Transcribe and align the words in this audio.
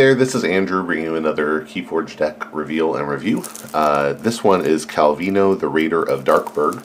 there, 0.00 0.14
this 0.14 0.34
is 0.34 0.44
Andrew 0.44 0.82
bringing 0.82 1.04
you 1.04 1.16
another 1.16 1.60
Keyforge 1.60 2.16
deck 2.16 2.54
reveal 2.54 2.96
and 2.96 3.06
review. 3.06 3.44
Uh, 3.74 4.14
this 4.14 4.42
one 4.42 4.64
is 4.64 4.86
Calvino, 4.86 5.60
the 5.60 5.68
Raider 5.68 6.02
of 6.02 6.24
Darkburg. 6.24 6.82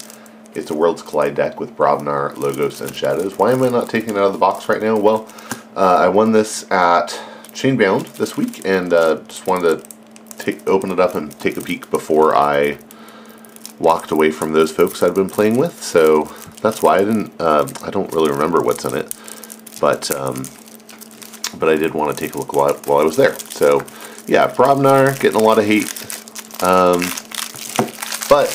It's 0.53 0.69
a 0.69 0.73
Worlds 0.73 1.01
Collide 1.01 1.33
deck 1.33 1.57
with 1.57 1.77
Brobnar, 1.77 2.35
Logos, 2.35 2.81
and 2.81 2.93
Shadows. 2.93 3.37
Why 3.37 3.53
am 3.53 3.63
I 3.63 3.69
not 3.69 3.89
taking 3.89 4.09
it 4.09 4.17
out 4.17 4.25
of 4.25 4.33
the 4.33 4.39
box 4.39 4.67
right 4.67 4.81
now? 4.81 4.97
Well, 4.97 5.29
uh, 5.77 5.95
I 5.95 6.09
won 6.09 6.33
this 6.33 6.69
at 6.69 7.17
Chainbound 7.53 8.17
this 8.17 8.35
week, 8.35 8.65
and 8.65 8.91
uh, 8.91 9.21
just 9.29 9.47
wanted 9.47 9.79
to 9.79 10.37
take, 10.37 10.67
open 10.67 10.91
it 10.91 10.99
up 10.99 11.15
and 11.15 11.31
take 11.39 11.55
a 11.55 11.61
peek 11.61 11.89
before 11.89 12.35
I 12.35 12.79
walked 13.79 14.11
away 14.11 14.29
from 14.29 14.51
those 14.51 14.73
folks 14.73 15.01
I'd 15.01 15.15
been 15.15 15.29
playing 15.29 15.55
with. 15.55 15.81
So 15.81 16.25
that's 16.61 16.83
why 16.83 16.97
I 16.97 17.05
didn't. 17.05 17.31
Uh, 17.39 17.65
I 17.81 17.91
don't 17.91 18.11
really 18.11 18.31
remember 18.31 18.61
what's 18.61 18.83
in 18.83 18.93
it, 18.93 19.15
but 19.79 20.11
um, 20.11 20.43
but 21.59 21.69
I 21.69 21.75
did 21.75 21.93
want 21.93 22.15
to 22.15 22.25
take 22.25 22.35
a 22.35 22.37
look 22.37 22.53
while 22.53 22.73
while 22.85 22.99
I 22.99 23.03
was 23.03 23.17
there. 23.17 23.39
So, 23.39 23.85
yeah, 24.27 24.47
Brobnar 24.47 25.19
getting 25.19 25.39
a 25.39 25.43
lot 25.43 25.59
of 25.59 25.65
hate. 25.65 25.91
Um, 26.63 27.01
but, 28.29 28.49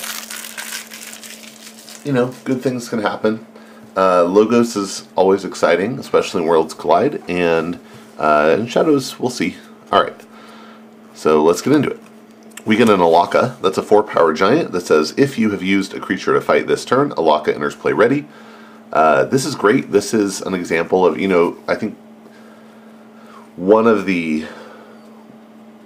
you 2.04 2.12
know, 2.12 2.34
good 2.44 2.62
things 2.62 2.88
can 2.88 3.00
happen. 3.00 3.46
Uh, 3.96 4.24
Logos 4.24 4.76
is 4.76 5.06
always 5.16 5.44
exciting, 5.44 5.98
especially 5.98 6.42
in 6.42 6.48
Worlds 6.48 6.74
Collide, 6.74 7.22
and, 7.28 7.78
uh, 8.18 8.64
Shadows, 8.66 9.18
we'll 9.18 9.30
see. 9.30 9.56
Alright, 9.92 10.24
so 11.14 11.42
let's 11.42 11.60
get 11.60 11.72
into 11.72 11.90
it. 11.90 12.00
We 12.64 12.76
get 12.76 12.88
an 12.88 13.00
Alaka, 13.00 13.56
that's 13.60 13.78
a 13.78 13.82
4 13.82 14.02
power 14.04 14.32
giant, 14.32 14.72
that 14.72 14.82
says, 14.82 15.12
if 15.16 15.38
you 15.38 15.50
have 15.50 15.62
used 15.62 15.92
a 15.94 16.00
creature 16.00 16.34
to 16.34 16.40
fight 16.40 16.66
this 16.66 16.84
turn, 16.84 17.12
Alaka 17.12 17.54
enters 17.54 17.74
play 17.74 17.92
ready. 17.92 18.26
Uh, 18.92 19.24
this 19.24 19.44
is 19.44 19.54
great. 19.54 19.92
This 19.92 20.12
is 20.12 20.40
an 20.42 20.54
example 20.54 21.06
of, 21.06 21.18
you 21.18 21.28
know, 21.28 21.56
I 21.68 21.74
think 21.74 21.96
one 23.56 23.86
of 23.86 24.06
the 24.06 24.46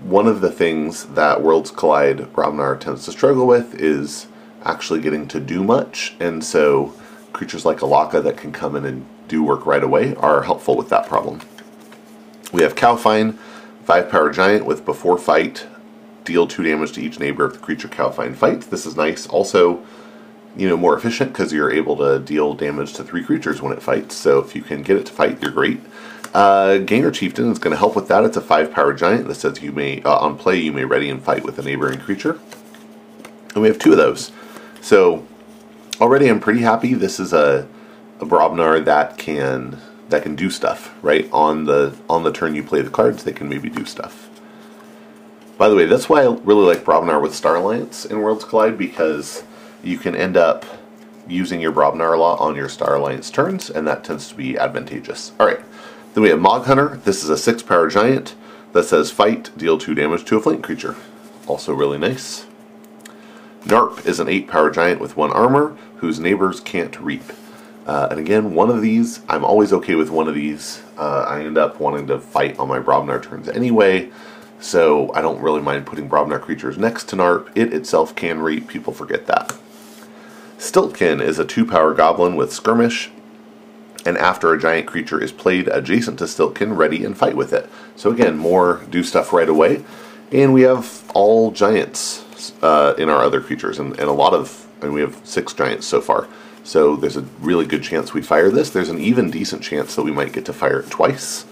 one 0.00 0.26
of 0.26 0.42
the 0.42 0.50
things 0.50 1.06
that 1.06 1.40
Worlds 1.40 1.70
Collide 1.70 2.18
Brobnar 2.34 2.78
tends 2.78 3.06
to 3.06 3.12
struggle 3.12 3.46
with 3.46 3.74
is 3.80 4.26
actually 4.62 5.00
getting 5.00 5.26
to 5.28 5.40
do 5.40 5.64
much, 5.64 6.14
and 6.20 6.44
so 6.44 6.92
creatures 7.32 7.64
like 7.64 7.80
Alaka 7.80 8.20
that 8.20 8.36
can 8.36 8.52
come 8.52 8.76
in 8.76 8.84
and 8.84 9.06
do 9.28 9.42
work 9.42 9.64
right 9.64 9.82
away 9.82 10.14
are 10.16 10.42
helpful 10.42 10.76
with 10.76 10.90
that 10.90 11.06
problem. 11.08 11.40
We 12.52 12.62
have 12.62 12.74
Cowfyne, 12.74 13.36
5 13.84 14.10
power 14.10 14.30
giant 14.30 14.66
with 14.66 14.84
before 14.84 15.18
fight, 15.18 15.66
deal 16.24 16.46
2 16.46 16.62
damage 16.62 16.92
to 16.92 17.00
each 17.00 17.18
neighbor 17.18 17.44
of 17.44 17.54
the 17.54 17.58
creature 17.58 17.88
Cowfyne 17.88 18.36
fights. 18.36 18.66
This 18.66 18.86
is 18.86 18.96
nice. 18.96 19.26
Also, 19.26 19.84
you 20.56 20.68
know, 20.68 20.76
more 20.76 20.96
efficient 20.96 21.32
because 21.32 21.52
you're 21.52 21.72
able 21.72 21.96
to 21.96 22.18
deal 22.18 22.54
damage 22.54 22.92
to 22.94 23.04
3 23.04 23.24
creatures 23.24 23.62
when 23.62 23.72
it 23.72 23.82
fights, 23.82 24.14
so 24.14 24.38
if 24.38 24.54
you 24.54 24.62
can 24.62 24.82
get 24.82 24.96
it 24.96 25.06
to 25.06 25.12
fight, 25.12 25.42
you're 25.42 25.50
great. 25.50 25.80
Uh, 26.34 26.78
Ganger 26.78 27.12
Chieftain 27.12 27.52
is 27.52 27.60
going 27.60 27.70
to 27.70 27.78
help 27.78 27.94
with 27.94 28.08
that. 28.08 28.24
It's 28.24 28.36
a 28.36 28.40
five 28.40 28.72
power 28.72 28.92
giant 28.92 29.28
that 29.28 29.36
says 29.36 29.62
you 29.62 29.70
may 29.70 30.02
uh, 30.02 30.18
on 30.18 30.36
play 30.36 30.58
you 30.58 30.72
may 30.72 30.84
ready 30.84 31.08
and 31.08 31.22
fight 31.22 31.44
with 31.44 31.58
a 31.60 31.62
neighboring 31.62 32.00
creature. 32.00 32.40
And 33.54 33.62
we 33.62 33.68
have 33.68 33.78
two 33.78 33.92
of 33.92 33.98
those. 33.98 34.32
So 34.80 35.24
already 36.00 36.28
I'm 36.28 36.40
pretty 36.40 36.60
happy. 36.60 36.94
This 36.94 37.20
is 37.20 37.32
a, 37.32 37.68
a 38.20 38.26
Brobnar 38.26 38.84
that 38.84 39.16
can 39.16 39.78
that 40.08 40.24
can 40.24 40.34
do 40.34 40.50
stuff 40.50 40.92
right 41.02 41.28
on 41.32 41.64
the 41.66 41.96
on 42.10 42.24
the 42.24 42.32
turn 42.32 42.56
you 42.56 42.64
play 42.64 42.82
the 42.82 42.90
cards. 42.90 43.22
They 43.22 43.32
can 43.32 43.48
maybe 43.48 43.70
do 43.70 43.84
stuff. 43.84 44.28
By 45.56 45.68
the 45.68 45.76
way, 45.76 45.86
that's 45.86 46.08
why 46.08 46.22
I 46.22 46.34
really 46.42 46.66
like 46.66 46.84
Brobnar 46.84 47.22
with 47.22 47.32
Star 47.32 47.54
Alliance 47.54 48.04
in 48.04 48.20
Worlds 48.20 48.44
Collide 48.44 48.76
because 48.76 49.44
you 49.84 49.98
can 49.98 50.16
end 50.16 50.36
up 50.36 50.66
using 51.28 51.60
your 51.60 51.70
Brobnar 51.70 52.14
a 52.14 52.20
lot 52.20 52.40
on 52.40 52.56
your 52.56 52.68
Star 52.68 52.96
Alliance 52.96 53.30
turns, 53.30 53.70
and 53.70 53.86
that 53.86 54.02
tends 54.02 54.28
to 54.28 54.34
be 54.34 54.58
advantageous. 54.58 55.30
All 55.38 55.46
right. 55.46 55.60
Then 56.14 56.22
we 56.22 56.28
have 56.30 56.40
Mogg 56.40 56.66
Hunter. 56.66 57.00
This 57.04 57.24
is 57.24 57.28
a 57.28 57.36
6 57.36 57.64
power 57.64 57.88
giant 57.88 58.36
that 58.72 58.84
says 58.84 59.10
fight, 59.10 59.50
deal 59.56 59.76
2 59.76 59.96
damage 59.96 60.24
to 60.26 60.36
a 60.36 60.40
flank 60.40 60.62
creature. 60.64 60.94
Also 61.48 61.74
really 61.74 61.98
nice. 61.98 62.46
Narp 63.64 64.06
is 64.06 64.20
an 64.20 64.28
8 64.28 64.46
power 64.46 64.70
giant 64.70 65.00
with 65.00 65.16
1 65.16 65.32
armor 65.32 65.76
whose 65.96 66.20
neighbors 66.20 66.60
can't 66.60 66.98
reap. 67.00 67.32
Uh, 67.84 68.06
and 68.12 68.20
again, 68.20 68.54
one 68.54 68.70
of 68.70 68.80
these, 68.80 69.22
I'm 69.28 69.44
always 69.44 69.72
okay 69.72 69.96
with 69.96 70.10
one 70.10 70.28
of 70.28 70.36
these. 70.36 70.82
Uh, 70.96 71.24
I 71.28 71.44
end 71.44 71.58
up 71.58 71.80
wanting 71.80 72.06
to 72.06 72.20
fight 72.20 72.60
on 72.60 72.68
my 72.68 72.78
Brobnar 72.78 73.20
turns 73.20 73.48
anyway, 73.48 74.10
so 74.60 75.12
I 75.14 75.20
don't 75.20 75.42
really 75.42 75.62
mind 75.62 75.84
putting 75.84 76.08
Brobnar 76.08 76.40
creatures 76.40 76.78
next 76.78 77.08
to 77.08 77.16
Narp. 77.16 77.50
It 77.56 77.74
itself 77.74 78.14
can 78.14 78.38
reap, 78.38 78.68
people 78.68 78.92
forget 78.92 79.26
that. 79.26 79.56
Stiltkin 80.58 81.20
is 81.20 81.40
a 81.40 81.44
2 81.44 81.66
power 81.66 81.92
goblin 81.92 82.36
with 82.36 82.52
skirmish 82.52 83.10
and 84.04 84.18
after 84.18 84.52
a 84.52 84.58
giant 84.58 84.86
creature 84.86 85.22
is 85.22 85.32
played 85.32 85.68
adjacent 85.68 86.18
to 86.18 86.24
Stiltkin, 86.24 86.76
ready 86.76 87.04
and 87.04 87.16
fight 87.16 87.36
with 87.36 87.52
it. 87.52 87.68
So 87.96 88.10
again, 88.10 88.36
more 88.36 88.82
do 88.90 89.02
stuff 89.02 89.32
right 89.32 89.48
away. 89.48 89.84
And 90.30 90.52
we 90.52 90.62
have 90.62 91.04
all 91.14 91.50
giants 91.52 92.24
uh, 92.62 92.94
in 92.98 93.08
our 93.08 93.22
other 93.22 93.40
creatures, 93.40 93.78
and, 93.78 93.98
and 93.98 94.08
a 94.08 94.12
lot 94.12 94.34
of, 94.34 94.66
and 94.82 94.92
we 94.92 95.00
have 95.00 95.18
six 95.24 95.52
giants 95.52 95.86
so 95.86 96.00
far. 96.00 96.28
So 96.64 96.96
there's 96.96 97.16
a 97.16 97.22
really 97.40 97.66
good 97.66 97.82
chance 97.82 98.12
we 98.12 98.22
fire 98.22 98.50
this. 98.50 98.70
There's 98.70 98.88
an 98.88 98.98
even 98.98 99.30
decent 99.30 99.62
chance 99.62 99.94
that 99.94 100.02
we 100.02 100.10
might 100.10 100.32
get 100.32 100.46
to 100.46 100.52
fire 100.52 100.80
it 100.80 100.90
twice, 100.90 101.44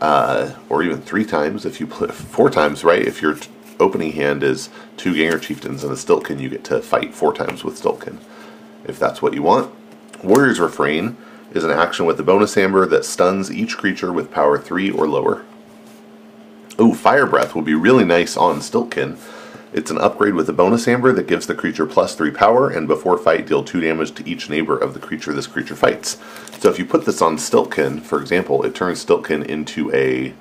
uh, 0.00 0.54
or 0.68 0.82
even 0.82 1.00
three 1.00 1.24
times 1.24 1.64
if 1.64 1.80
you 1.80 1.86
play 1.86 2.08
four 2.12 2.50
times, 2.50 2.84
right? 2.84 3.02
If 3.02 3.22
your 3.22 3.36
opening 3.78 4.12
hand 4.12 4.42
is 4.42 4.68
two 4.96 5.14
Ganger 5.14 5.38
Chieftains 5.38 5.82
and 5.82 5.92
a 5.92 5.96
Stiltkin, 5.96 6.40
you 6.40 6.48
get 6.48 6.64
to 6.64 6.82
fight 6.82 7.14
four 7.14 7.32
times 7.32 7.64
with 7.64 7.80
Stiltkin, 7.80 8.18
if 8.84 8.98
that's 8.98 9.22
what 9.22 9.34
you 9.34 9.42
want. 9.42 9.74
Warrior's 10.22 10.60
Refrain 10.60 11.16
is 11.52 11.64
an 11.64 11.70
action 11.70 12.06
with 12.06 12.20
a 12.20 12.22
bonus 12.22 12.56
amber 12.56 12.86
that 12.86 13.04
stuns 13.04 13.50
each 13.50 13.76
creature 13.76 14.12
with 14.12 14.30
power 14.30 14.58
3 14.58 14.90
or 14.90 15.06
lower. 15.06 15.44
Oh, 16.78 16.94
Fire 16.94 17.26
Breath 17.26 17.54
will 17.54 17.62
be 17.62 17.74
really 17.74 18.04
nice 18.04 18.36
on 18.36 18.60
Stiltkin. 18.60 19.18
It's 19.72 19.90
an 19.90 19.98
upgrade 19.98 20.34
with 20.34 20.48
a 20.48 20.52
bonus 20.52 20.88
amber 20.88 21.12
that 21.12 21.28
gives 21.28 21.46
the 21.46 21.54
creature 21.54 21.86
plus 21.86 22.14
3 22.14 22.30
power, 22.30 22.68
and 22.68 22.88
before 22.88 23.18
fight, 23.18 23.46
deal 23.46 23.62
2 23.62 23.80
damage 23.80 24.12
to 24.14 24.28
each 24.28 24.48
neighbor 24.48 24.76
of 24.76 24.94
the 24.94 25.00
creature 25.00 25.32
this 25.32 25.46
creature 25.46 25.76
fights. 25.76 26.18
So 26.58 26.70
if 26.70 26.78
you 26.78 26.84
put 26.84 27.04
this 27.04 27.22
on 27.22 27.36
Stiltkin, 27.36 28.00
for 28.00 28.20
example, 28.20 28.64
it 28.64 28.74
turns 28.74 29.04
Stiltkin 29.04 29.44
into 29.44 29.92
a 29.94 30.34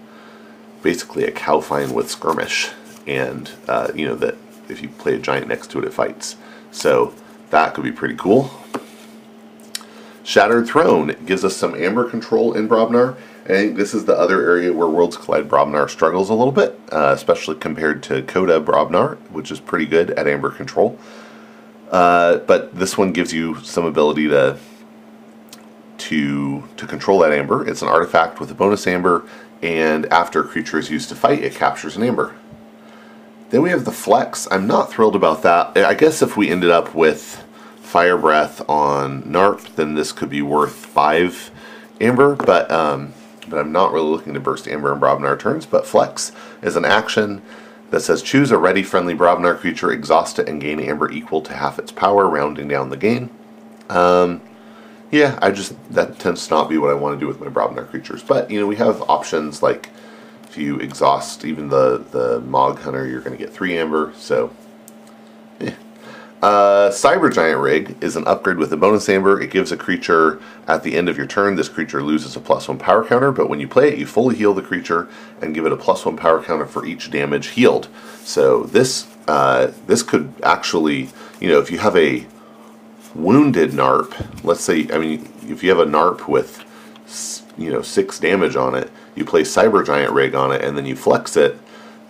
basically 0.81 1.25
a 1.25 1.31
Cowfyne 1.31 1.91
with 1.91 2.09
Skirmish, 2.09 2.71
and 3.05 3.51
uh, 3.67 3.91
you 3.93 4.07
know 4.07 4.15
that 4.15 4.35
if 4.69 4.81
you 4.81 4.89
play 4.89 5.15
a 5.15 5.19
giant 5.19 5.47
next 5.47 5.69
to 5.71 5.79
it, 5.79 5.85
it 5.85 5.93
fights. 5.93 6.35
So 6.71 7.13
that 7.49 7.73
could 7.73 7.83
be 7.83 7.91
pretty 7.91 8.15
cool. 8.15 8.51
Shattered 10.29 10.67
Throne 10.67 11.15
gives 11.25 11.43
us 11.43 11.57
some 11.57 11.73
amber 11.73 12.07
control 12.07 12.53
in 12.53 12.69
Brobnar. 12.69 13.17
Think 13.45 13.77
this 13.77 13.95
is 13.95 14.05
the 14.05 14.15
other 14.15 14.43
area 14.43 14.71
where 14.71 14.87
Worlds 14.87 15.17
Collide 15.17 15.49
Brobnar 15.49 15.89
struggles 15.89 16.29
a 16.29 16.35
little 16.35 16.51
bit, 16.51 16.79
uh, 16.91 17.13
especially 17.15 17.55
compared 17.55 18.03
to 18.03 18.21
CotA 18.21 18.63
Brobnar, 18.63 19.17
which 19.31 19.49
is 19.49 19.59
pretty 19.59 19.87
good 19.87 20.11
at 20.11 20.27
amber 20.27 20.51
control. 20.51 20.99
Uh, 21.89 22.37
but 22.45 22.75
this 22.75 22.95
one 22.95 23.11
gives 23.11 23.33
you 23.33 23.59
some 23.61 23.85
ability 23.85 24.27
to 24.27 24.59
to 25.97 26.63
to 26.77 26.85
control 26.85 27.17
that 27.21 27.31
amber. 27.31 27.67
It's 27.67 27.81
an 27.81 27.87
artifact 27.87 28.39
with 28.39 28.51
a 28.51 28.53
bonus 28.53 28.85
amber, 28.85 29.27
and 29.63 30.05
after 30.13 30.41
a 30.41 30.47
creature 30.47 30.77
is 30.77 30.91
used 30.91 31.09
to 31.09 31.15
fight, 31.15 31.43
it 31.43 31.55
captures 31.55 31.97
an 31.97 32.03
amber. 32.03 32.35
Then 33.49 33.63
we 33.63 33.71
have 33.71 33.83
the 33.83 33.91
Flex. 33.91 34.47
I'm 34.51 34.67
not 34.67 34.91
thrilled 34.91 35.15
about 35.15 35.41
that. 35.41 35.75
I 35.75 35.95
guess 35.95 36.21
if 36.21 36.37
we 36.37 36.51
ended 36.51 36.69
up 36.69 36.93
with 36.93 37.43
Fire 37.89 38.19
Breath 38.19 38.61
on 38.69 39.23
Narp, 39.23 39.73
then 39.73 39.95
this 39.95 40.11
could 40.11 40.29
be 40.29 40.43
worth 40.43 40.75
5 40.75 41.49
Amber, 41.99 42.35
but 42.35 42.69
um, 42.69 43.13
but 43.47 43.57
I'm 43.57 43.71
not 43.71 43.91
really 43.91 44.09
looking 44.09 44.35
to 44.35 44.39
burst 44.39 44.67
Amber 44.67 44.93
and 44.93 45.01
Brobnar 45.01 45.39
turns, 45.39 45.65
but 45.65 45.87
Flex 45.87 46.31
is 46.61 46.75
an 46.75 46.85
action 46.85 47.41
that 47.89 48.01
says 48.01 48.21
choose 48.21 48.51
a 48.51 48.59
ready 48.59 48.83
friendly 48.83 49.15
Brobnar 49.15 49.57
creature, 49.57 49.91
exhaust 49.91 50.37
it, 50.37 50.47
and 50.47 50.61
gain 50.61 50.79
Amber 50.79 51.11
equal 51.11 51.41
to 51.41 51.53
half 51.53 51.79
its 51.79 51.91
power, 51.91 52.29
rounding 52.29 52.67
down 52.67 52.91
the 52.91 52.95
gain. 52.95 53.31
Um, 53.89 54.41
yeah, 55.09 55.39
I 55.41 55.49
just, 55.49 55.73
that 55.91 56.19
tends 56.19 56.47
to 56.47 56.53
not 56.53 56.69
be 56.69 56.77
what 56.77 56.91
I 56.91 56.93
want 56.93 57.15
to 57.15 57.19
do 57.19 57.27
with 57.27 57.39
my 57.39 57.47
Brobnar 57.47 57.89
creatures, 57.89 58.21
but, 58.21 58.51
you 58.51 58.59
know, 58.59 58.67
we 58.67 58.75
have 58.75 59.01
options 59.09 59.63
like 59.63 59.89
if 60.43 60.59
you 60.59 60.77
exhaust 60.77 61.43
even 61.43 61.69
the, 61.69 62.05
the 62.11 62.39
Mog 62.41 62.77
Hunter, 62.81 63.07
you're 63.07 63.21
going 63.21 63.35
to 63.35 63.43
get 63.43 63.51
3 63.51 63.79
Amber, 63.79 64.13
so 64.15 64.53
uh, 66.41 66.89
Cyber 66.89 67.33
Giant 67.33 67.59
Rig 67.59 67.97
is 68.01 68.15
an 68.15 68.25
upgrade 68.25 68.57
with 68.57 68.71
a 68.71 68.77
bonus 68.77 69.09
amber. 69.09 69.41
It 69.41 69.51
gives 69.51 69.73
a 69.73 69.77
creature 69.77 70.41
at 70.67 70.83
the 70.83 70.95
end 70.95 71.09
of 71.09 71.17
your 71.17 71.27
turn. 71.27 71.55
This 71.55 71.67
creature 71.67 72.01
loses 72.01 72.35
a 72.37 72.39
plus 72.39 72.69
one 72.69 72.77
power 72.77 73.03
counter, 73.03 73.31
but 73.31 73.49
when 73.49 73.59
you 73.59 73.67
play 73.67 73.89
it, 73.89 73.99
you 73.99 74.05
fully 74.05 74.35
heal 74.35 74.53
the 74.53 74.61
creature 74.61 75.09
and 75.41 75.53
give 75.53 75.65
it 75.65 75.73
a 75.73 75.77
plus 75.77 76.05
one 76.05 76.15
power 76.15 76.41
counter 76.41 76.65
for 76.65 76.85
each 76.85 77.11
damage 77.11 77.47
healed. 77.47 77.89
So 78.23 78.63
this 78.63 79.07
uh, 79.27 79.73
this 79.85 80.01
could 80.01 80.33
actually, 80.41 81.09
you 81.41 81.49
know, 81.49 81.59
if 81.59 81.69
you 81.71 81.79
have 81.79 81.97
a 81.97 82.25
wounded 83.13 83.71
NARP, 83.71 84.43
let's 84.43 84.61
say, 84.61 84.87
I 84.93 84.97
mean, 84.97 85.29
if 85.43 85.61
you 85.61 85.69
have 85.69 85.79
a 85.79 85.85
NARP 85.85 86.27
with 86.27 86.63
you 87.57 87.69
know 87.69 87.81
six 87.81 88.17
damage 88.17 88.55
on 88.55 88.75
it, 88.75 88.89
you 89.13 89.25
play 89.25 89.41
Cyber 89.41 89.85
Giant 89.85 90.13
Rig 90.13 90.35
on 90.35 90.53
it, 90.53 90.63
and 90.63 90.77
then 90.77 90.85
you 90.85 90.95
flex 90.95 91.35
it, 91.35 91.59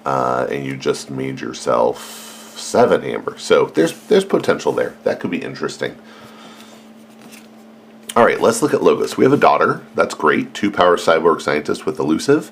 uh, 0.06 0.46
and 0.52 0.64
you 0.64 0.78
just 0.78 1.10
made 1.10 1.42
yourself 1.42 2.29
seven 2.60 3.04
amber. 3.04 3.38
So 3.38 3.66
there's 3.68 3.98
there's 4.08 4.26
potential 4.26 4.72
there. 4.72 4.96
That 5.04 5.20
could 5.20 5.32
be 5.32 5.42
interesting. 5.42 5.98
All 8.16 8.26
right, 8.26 8.42
let's 8.42 8.62
look 8.62 8.74
at 8.74 8.84
logos. 8.84 9.18
We 9.18 9.24
have 9.24 9.34
a 9.34 9.38
daughter. 9.38 9.82
That's 9.96 10.14
great. 10.16 10.54
Two 10.54 10.72
power 10.72 10.98
cyborg 10.98 11.42
scientist 11.42 11.86
with 11.86 12.00
elusive. 12.00 12.52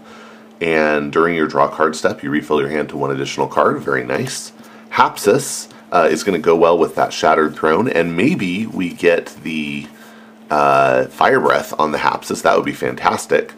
and 0.59 1.12
during 1.12 1.36
your 1.36 1.48
draw 1.48 1.68
card 1.68 1.95
step, 1.95 2.24
you 2.24 2.30
refill 2.31 2.59
your 2.59 2.69
hand 2.69 2.89
to 2.89 2.98
one 2.98 3.12
additional 3.12 3.48
card. 3.48 3.80
Very 3.80 4.04
nice. 4.04 4.51
Hapsis 4.92 5.71
uh, 5.92 6.07
is 6.09 6.24
going 6.24 6.39
to 6.39 6.44
go 6.44 6.56
well 6.56 6.77
with 6.77 6.95
that 6.95 7.13
Shattered 7.13 7.56
Throne, 7.56 7.88
and 7.88 8.18
maybe 8.18 8.65
we 8.65 8.89
get 8.89 9.27
the 9.44 9.88
uh, 10.50 11.06
Fire 11.07 11.39
Breath 11.39 11.74
on 11.80 11.92
the 11.92 12.00
Hapsis. 12.00 12.42
That 12.42 12.56
would 12.56 12.65
be 12.65 12.74
fantastic. 12.74 13.54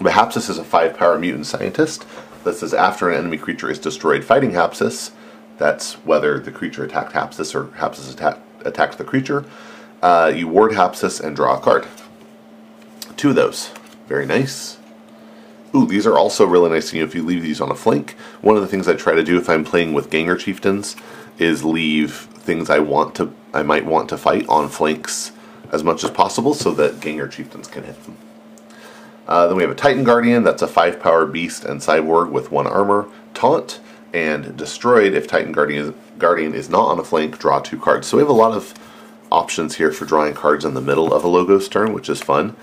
But 0.00 0.12
Hapsis 0.12 0.48
is 0.48 0.58
a 0.58 0.64
5 0.64 0.96
power 0.96 1.18
mutant 1.18 1.46
scientist 1.46 2.06
that 2.44 2.54
says 2.56 2.72
after 2.72 3.10
an 3.10 3.18
enemy 3.18 3.36
creature 3.36 3.70
is 3.70 3.78
destroyed 3.78 4.24
fighting 4.24 4.52
Hapsis, 4.52 5.10
that's 5.58 5.94
whether 6.04 6.38
the 6.38 6.52
creature 6.52 6.84
attacked 6.84 7.12
Hapsis 7.12 7.54
or 7.54 7.64
Hapsis 7.78 8.12
attack, 8.12 8.38
attacked 8.64 8.98
the 8.98 9.04
creature, 9.04 9.44
uh, 10.02 10.32
you 10.34 10.48
ward 10.48 10.72
Hapsis 10.72 11.20
and 11.20 11.34
draw 11.34 11.56
a 11.56 11.60
card. 11.60 11.86
Two 13.16 13.30
of 13.30 13.34
those. 13.34 13.70
Very 14.06 14.26
nice. 14.26 14.78
Ooh, 15.74 15.86
these 15.86 16.06
are 16.06 16.16
also 16.16 16.46
really 16.46 16.70
nice 16.70 16.90
to 16.90 16.96
you 16.96 17.04
if 17.04 17.14
you 17.14 17.22
leave 17.22 17.42
these 17.42 17.60
on 17.60 17.70
a 17.70 17.74
flank. 17.74 18.12
One 18.40 18.56
of 18.56 18.62
the 18.62 18.68
things 18.68 18.88
I 18.88 18.94
try 18.94 19.14
to 19.14 19.24
do 19.24 19.36
if 19.36 19.50
I'm 19.50 19.64
playing 19.64 19.92
with 19.92 20.08
Ganger 20.08 20.36
Chieftains 20.36 20.96
is 21.38 21.64
leave 21.64 22.14
things 22.14 22.70
I 22.70 22.78
want 22.78 23.14
to 23.16 23.34
I 23.52 23.62
might 23.62 23.84
want 23.84 24.08
to 24.10 24.18
fight 24.18 24.46
on 24.48 24.68
flanks 24.68 25.32
as 25.72 25.84
much 25.84 26.04
as 26.04 26.10
possible 26.10 26.54
so 26.54 26.72
that 26.72 27.00
Ganger 27.00 27.28
Chieftains 27.28 27.66
can 27.66 27.84
hit 27.84 28.02
them. 28.04 28.16
Uh, 29.26 29.46
then 29.46 29.56
we 29.56 29.62
have 29.62 29.70
a 29.70 29.74
Titan 29.74 30.04
Guardian, 30.04 30.42
that's 30.42 30.62
a 30.62 30.66
5 30.66 31.00
power 31.00 31.26
beast 31.26 31.64
and 31.64 31.80
cyborg 31.80 32.30
with 32.30 32.50
1 32.50 32.66
armor, 32.66 33.08
taunt, 33.34 33.80
and 34.12 34.56
destroyed 34.56 35.14
if 35.14 35.26
Titan 35.26 35.52
Guardian, 35.52 35.94
Guardian 36.18 36.54
is 36.54 36.68
not 36.68 36.88
on 36.88 36.98
a 36.98 37.04
flank, 37.04 37.38
draw 37.38 37.60
2 37.60 37.78
cards. 37.78 38.06
So 38.06 38.16
we 38.16 38.22
have 38.22 38.30
a 38.30 38.32
lot 38.32 38.52
of 38.52 38.74
options 39.30 39.76
here 39.76 39.92
for 39.92 40.04
drawing 40.04 40.34
cards 40.34 40.64
in 40.64 40.74
the 40.74 40.80
middle 40.80 41.12
of 41.12 41.24
a 41.24 41.28
Logos 41.28 41.68
turn, 41.68 41.92
which 41.92 42.08
is 42.08 42.20
fun. 42.20 42.56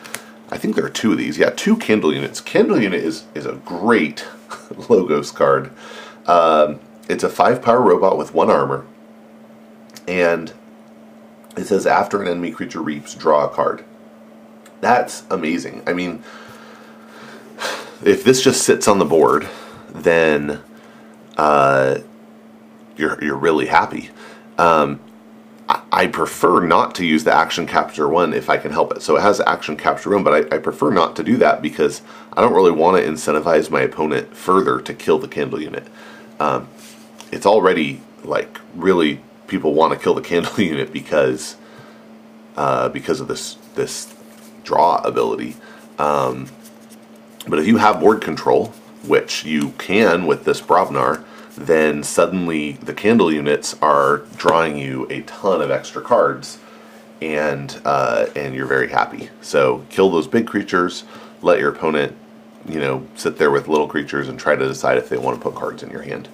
I 0.49 0.57
think 0.57 0.75
there 0.75 0.85
are 0.85 0.89
two 0.89 1.11
of 1.11 1.17
these. 1.17 1.37
Yeah, 1.37 1.51
two 1.51 1.77
Kindle 1.77 2.13
units. 2.13 2.41
Kindle 2.41 2.81
unit 2.81 3.03
is, 3.03 3.25
is 3.33 3.45
a 3.45 3.53
great 3.53 4.25
Logos 4.89 5.31
card. 5.31 5.71
Um, 6.27 6.79
it's 7.07 7.23
a 7.23 7.29
5 7.29 7.61
power 7.61 7.81
robot 7.81 8.17
with 8.17 8.33
1 8.33 8.49
armor, 8.49 8.85
and 10.07 10.53
it 11.55 11.65
says 11.65 11.85
after 11.85 12.21
an 12.21 12.27
enemy 12.27 12.51
creature 12.51 12.81
reaps, 12.81 13.13
draw 13.13 13.45
a 13.45 13.49
card. 13.49 13.83
That's 14.81 15.23
amazing. 15.29 15.83
I 15.87 15.93
mean, 15.93 16.23
if 18.03 18.23
this 18.23 18.41
just 18.41 18.63
sits 18.63 18.87
on 18.87 18.99
the 18.99 19.05
board, 19.05 19.47
then 19.93 20.61
uh, 21.37 21.99
you're 22.97 23.23
you're 23.23 23.35
really 23.35 23.67
happy. 23.67 24.09
Um, 24.57 24.99
I, 25.67 25.81
I, 25.91 26.07
prefer 26.07 26.65
not 26.65 26.95
to 26.95 27.05
use 27.05 27.23
the 27.25 27.33
action 27.33 27.65
capture 27.67 28.07
one 28.07 28.33
if 28.33 28.49
I 28.49 28.57
can 28.57 28.71
help 28.71 28.95
it. 28.95 29.01
So 29.01 29.17
it 29.17 29.21
has 29.21 29.41
action 29.41 29.75
capture 29.75 30.11
one, 30.11 30.23
but 30.23 30.53
I, 30.53 30.55
I 30.55 30.59
prefer 30.59 30.91
not 30.91 31.15
to 31.17 31.23
do 31.23 31.35
that 31.37 31.61
because 31.61 32.01
I 32.33 32.41
don't 32.41 32.53
really 32.53 32.71
want 32.71 32.97
to 32.97 33.09
incentivize 33.09 33.69
my 33.69 33.81
opponent 33.81 34.35
further 34.35 34.79
to 34.79 34.93
kill 34.93 35.19
the 35.19 35.27
candle 35.27 35.61
unit. 35.61 35.85
Um, 36.39 36.69
it's 37.31 37.45
already 37.45 38.01
like 38.23 38.59
really 38.75 39.19
people 39.47 39.73
want 39.73 39.93
to 39.93 39.99
kill 39.99 40.13
the 40.13 40.21
candle 40.21 40.57
unit 40.61 40.93
because 40.93 41.57
uh, 42.55 42.89
because 42.89 43.19
of 43.19 43.27
this 43.27 43.55
this 43.75 44.13
draw 44.63 44.97
ability. 44.97 45.55
Um, 45.99 46.47
but 47.47 47.59
if 47.59 47.67
you 47.67 47.77
have 47.77 47.99
board 47.99 48.21
control, 48.21 48.73
which 49.07 49.45
you 49.45 49.69
can 49.71 50.25
with 50.25 50.45
this 50.45 50.61
Brobnar, 50.61 51.23
then 51.57 52.03
suddenly 52.03 52.73
the 52.73 52.93
candle 52.93 53.31
units 53.31 53.75
are 53.81 54.19
drawing 54.37 54.77
you 54.77 55.07
a 55.09 55.21
ton 55.21 55.61
of 55.61 55.71
extra 55.71 56.01
cards, 56.01 56.59
and 57.21 57.81
uh, 57.85 58.27
and 58.35 58.53
you're 58.53 58.65
very 58.65 58.89
happy. 58.89 59.29
So 59.41 59.85
kill 59.89 60.09
those 60.09 60.27
big 60.27 60.47
creatures, 60.47 61.05
let 61.41 61.59
your 61.59 61.69
opponent, 61.69 62.15
you 62.67 62.79
know, 62.79 63.07
sit 63.15 63.37
there 63.37 63.51
with 63.51 63.67
little 63.67 63.87
creatures 63.87 64.27
and 64.27 64.37
try 64.37 64.55
to 64.55 64.67
decide 64.67 64.97
if 64.97 65.09
they 65.09 65.17
want 65.17 65.37
to 65.37 65.43
put 65.43 65.55
cards 65.55 65.81
in 65.81 65.89
your 65.89 66.01
hand. 66.01 66.27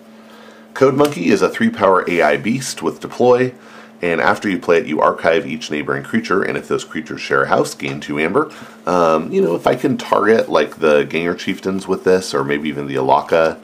Code 0.73 0.95
Monkey 0.95 1.29
is 1.29 1.41
a 1.41 1.49
three 1.49 1.69
power 1.69 2.09
AI 2.09 2.37
beast 2.37 2.81
with 2.81 2.99
deploy 2.99 3.53
and 4.01 4.19
after 4.19 4.49
you 4.49 4.57
play 4.57 4.77
it, 4.77 4.87
you 4.87 4.99
archive 4.99 5.45
each 5.45 5.69
neighboring 5.69 6.03
creature, 6.03 6.41
and 6.41 6.57
if 6.57 6.67
those 6.67 6.83
creatures 6.83 7.21
share 7.21 7.43
a 7.43 7.47
house, 7.47 7.75
gain 7.75 7.99
two 7.99 8.19
amber. 8.19 8.51
Um, 8.85 9.31
you 9.31 9.41
know, 9.41 9.55
if 9.55 9.67
I 9.67 9.75
can 9.75 9.97
target 9.97 10.49
like 10.49 10.77
the 10.77 11.03
Ganger 11.03 11.35
Chieftains 11.35 11.87
with 11.87 12.03
this, 12.03 12.33
or 12.33 12.43
maybe 12.43 12.67
even 12.67 12.87
the 12.87 12.95
Alaka, 12.95 13.59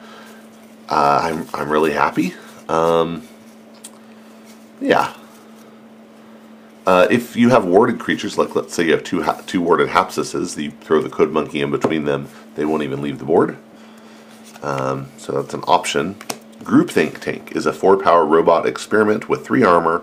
uh, 0.88 1.20
I'm 1.22 1.48
I'm 1.52 1.70
really 1.70 1.92
happy. 1.92 2.34
Um, 2.68 3.26
yeah. 4.80 5.14
Uh, 6.86 7.06
if 7.10 7.36
you 7.36 7.50
have 7.50 7.66
warded 7.66 7.98
creatures, 7.98 8.38
like 8.38 8.54
let's 8.54 8.72
say 8.72 8.84
you 8.84 8.92
have 8.92 9.04
two 9.04 9.24
two 9.46 9.60
warded 9.60 9.88
Hapsises, 9.88 10.56
you 10.56 10.70
throw 10.70 11.02
the 11.02 11.10
Code 11.10 11.32
Monkey 11.32 11.60
in 11.60 11.70
between 11.70 12.04
them, 12.04 12.28
they 12.54 12.64
won't 12.64 12.82
even 12.82 13.02
leave 13.02 13.18
the 13.18 13.24
board. 13.24 13.58
Um, 14.62 15.08
so 15.18 15.32
that's 15.32 15.52
an 15.52 15.64
option. 15.66 16.14
Groupthink 16.62 17.20
Tank 17.20 17.52
is 17.54 17.66
a 17.66 17.72
four 17.72 17.96
power 17.96 18.24
robot 18.24 18.66
experiment 18.66 19.28
with 19.28 19.44
three 19.44 19.62
armor 19.62 20.02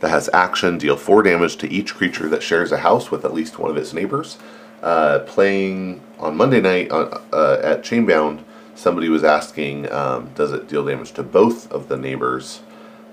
that 0.00 0.10
has 0.10 0.28
action, 0.32 0.78
deal 0.78 0.96
4 0.96 1.22
damage 1.22 1.56
to 1.56 1.70
each 1.70 1.94
creature 1.94 2.28
that 2.28 2.42
shares 2.42 2.72
a 2.72 2.78
house 2.78 3.10
with 3.10 3.24
at 3.24 3.34
least 3.34 3.58
one 3.58 3.70
of 3.70 3.76
its 3.76 3.92
neighbors. 3.92 4.38
Uh, 4.82 5.20
playing 5.20 6.00
on 6.18 6.36
Monday 6.36 6.60
night 6.60 6.90
uh, 6.90 7.20
uh, 7.32 7.60
at 7.62 7.82
Chainbound, 7.82 8.42
somebody 8.74 9.08
was 9.08 9.24
asking, 9.24 9.90
um, 9.90 10.30
does 10.34 10.52
it 10.52 10.68
deal 10.68 10.84
damage 10.84 11.12
to 11.12 11.22
both 11.22 11.70
of 11.72 11.88
the 11.88 11.96
neighbors? 11.96 12.60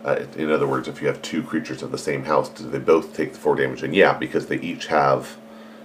Uh, 0.04 0.26
in 0.36 0.52
other 0.52 0.68
words, 0.68 0.88
if 0.90 1.02
you 1.02 1.08
have 1.08 1.22
two 1.22 1.42
creatures 1.42 1.82
of 1.82 1.92
the 1.92 1.98
same 1.98 2.26
house, 2.26 2.50
do 2.50 2.70
they 2.70 2.80
both 2.80 3.16
take 3.16 3.32
the 3.34 3.40
4 3.40 3.56
damage? 3.56 3.84
And 3.84 3.96
yeah, 3.96 4.14
because 4.14 4.48
they 4.48 4.60
each 4.60 4.88
have, 4.88 5.38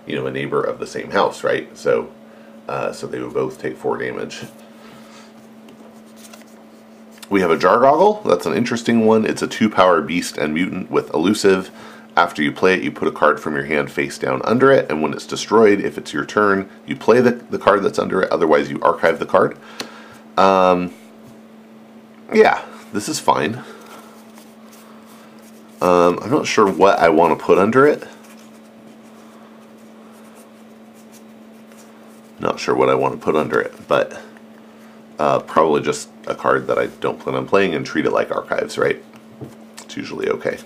you 0.06 0.16
know, 0.16 0.26
a 0.26 0.30
neighbor 0.32 0.62
of 0.62 0.80
the 0.80 0.86
same 0.86 1.12
house, 1.12 1.44
right? 1.44 1.76
So, 1.78 2.10
uh, 2.68 2.92
so 2.92 3.06
they 3.06 3.20
would 3.20 3.32
both 3.34 3.60
take 3.60 3.76
4 3.76 3.98
damage. 3.98 4.42
We 7.30 7.40
have 7.42 7.50
a 7.50 7.56
Jargoggle. 7.56 8.24
That's 8.24 8.46
an 8.46 8.54
interesting 8.54 9.04
one. 9.04 9.26
It's 9.26 9.42
a 9.42 9.46
two 9.46 9.68
power 9.68 10.00
beast 10.00 10.38
and 10.38 10.54
mutant 10.54 10.90
with 10.90 11.12
elusive. 11.12 11.70
After 12.16 12.42
you 12.42 12.50
play 12.50 12.74
it, 12.74 12.82
you 12.82 12.90
put 12.90 13.06
a 13.06 13.12
card 13.12 13.38
from 13.38 13.54
your 13.54 13.66
hand 13.66 13.92
face 13.92 14.18
down 14.18 14.42
under 14.42 14.72
it, 14.72 14.90
and 14.90 15.02
when 15.02 15.12
it's 15.12 15.26
destroyed, 15.26 15.80
if 15.80 15.96
it's 15.96 16.12
your 16.12 16.24
turn, 16.24 16.68
you 16.84 16.96
play 16.96 17.20
the, 17.20 17.30
the 17.30 17.58
card 17.58 17.84
that's 17.84 17.98
under 17.98 18.22
it. 18.22 18.32
Otherwise, 18.32 18.70
you 18.70 18.80
archive 18.80 19.20
the 19.20 19.26
card. 19.26 19.56
Um, 20.36 20.92
yeah, 22.34 22.64
this 22.92 23.08
is 23.08 23.20
fine. 23.20 23.62
Um, 25.80 26.18
I'm 26.20 26.30
not 26.30 26.46
sure 26.46 26.68
what 26.68 26.98
I 26.98 27.08
want 27.08 27.38
to 27.38 27.44
put 27.44 27.56
under 27.58 27.86
it. 27.86 28.04
Not 32.40 32.58
sure 32.58 32.74
what 32.74 32.88
I 32.88 32.94
want 32.94 33.14
to 33.14 33.20
put 33.20 33.36
under 33.36 33.60
it, 33.60 33.74
but 33.86 34.20
uh, 35.18 35.40
probably 35.40 35.82
just 35.82 36.08
a 36.26 36.34
card 36.34 36.66
that 36.66 36.78
I 36.78 36.86
don't 36.86 37.18
plan 37.18 37.36
on 37.36 37.46
playing 37.46 37.74
and 37.74 37.84
treat 37.84 38.06
it 38.06 38.12
like 38.12 38.30
archives, 38.30 38.78
right? 38.78 39.02
It's 39.78 39.96
usually 39.96 40.28
okay. 40.28 40.58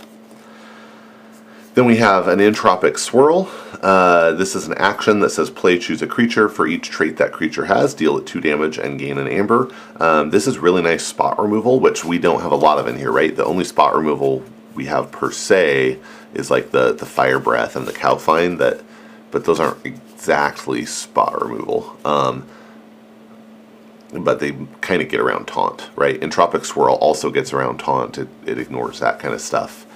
Then 1.75 1.87
we 1.87 1.97
have 1.97 2.29
an 2.29 2.39
Entropic 2.39 2.99
Swirl. 2.99 3.49
Uh, 3.83 4.33
this 4.33 4.55
is 4.55 4.67
an 4.67 4.75
action 4.75 5.21
that 5.21 5.31
says 5.31 5.49
play 5.49 5.79
choose 5.79 6.03
a 6.03 6.07
creature. 6.07 6.51
For 6.51 6.67
each 6.67 6.91
trait 6.91 7.17
that 7.17 7.33
creature 7.33 7.65
has, 7.65 7.95
deal 7.95 8.19
it 8.19 8.27
2 8.27 8.43
damage 8.43 8.77
and 8.77 8.99
gain 8.99 9.17
an 9.17 9.27
amber. 9.27 9.73
Um, 9.97 10.29
this 10.31 10.47
is 10.47 10.59
really 10.59 10.83
nice 10.83 11.05
spot 11.05 11.41
removal, 11.41 11.81
which 11.81 12.05
we 12.05 12.19
don't 12.19 12.43
have 12.43 12.53
a 12.53 12.57
lot 12.57 12.79
of 12.79 12.87
in 12.89 12.99
here, 12.99 13.11
right? 13.11 13.35
The 13.35 13.47
only 13.47 13.65
spot 13.65 13.97
removal 13.97 14.45
we 14.75 14.85
have 14.87 15.11
per 15.13 15.31
se 15.31 15.99
is 16.35 16.51
like 16.51 16.73
the, 16.73 16.93
the 16.93 17.07
Fire 17.07 17.39
Breath 17.39 17.75
and 17.75 17.87
the 17.87 17.93
Cowfyne, 17.93 18.59
that, 18.59 18.83
but 19.31 19.47
those 19.47 19.59
aren't 19.59 19.85
exactly 19.87 20.85
spot 20.85 21.41
removal. 21.41 21.97
Um, 22.05 22.47
but 24.13 24.41
they 24.41 24.57
kind 24.81 25.01
of 25.01 25.09
get 25.09 25.21
around 25.21 25.47
taunt, 25.47 25.91
right? 25.97 26.21
Entropic 26.21 26.65
Swirl 26.65 26.97
also 26.97 27.31
gets 27.31 27.53
around 27.53 27.79
taunt. 27.79 28.19
It, 28.19 28.29
it 28.45 28.59
ignores 28.59 29.01
that 29.01 29.19
kind 29.19 29.33
of 29.33 29.41
stuff, 29.41 29.87